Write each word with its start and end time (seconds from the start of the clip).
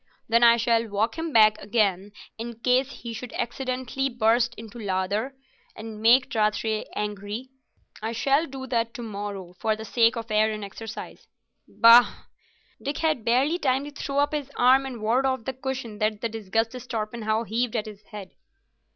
Then 0.27 0.43
I 0.43 0.57
shall 0.57 0.87
walk 0.87 1.15
him 1.15 1.31
back 1.31 1.59
again, 1.59 2.11
in 2.39 2.57
case 2.61 2.89
he 3.03 3.13
should 3.13 3.31
accidentally 3.33 4.09
burst 4.09 4.55
into 4.55 4.79
a 4.79 4.81
lather 4.81 5.35
and 5.75 6.01
make 6.01 6.33
Rathray 6.33 6.85
angry. 6.95 7.49
I 8.01 8.11
shall 8.11 8.47
do 8.47 8.65
that 8.65 8.95
to 8.95 9.03
morrow, 9.03 9.53
for 9.59 9.75
the 9.75 9.85
sake 9.85 10.15
of 10.17 10.31
air 10.31 10.49
and 10.51 10.63
exercise." 10.65 11.27
"Bah!" 11.67 12.23
Dick 12.81 12.97
had 12.97 13.23
barely 13.23 13.59
time 13.59 13.83
to 13.83 13.91
throw 13.91 14.17
up 14.17 14.33
his 14.33 14.49
arm 14.57 14.87
and 14.87 15.03
ward 15.03 15.27
off 15.27 15.45
the 15.45 15.53
cushion 15.53 15.99
that 15.99 16.21
the 16.21 16.29
disgusted 16.29 16.81
Torpenhow 16.89 17.43
heaved 17.43 17.75
at 17.75 17.85
his 17.85 18.01
head. 18.05 18.31